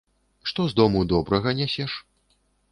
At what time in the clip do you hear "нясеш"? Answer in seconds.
1.63-1.91